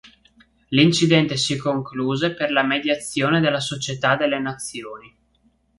[0.71, 5.15] L'incidente si concluse per la mediazione della Società delle Nazioni.